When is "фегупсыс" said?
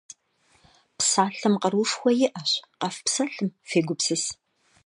3.69-4.23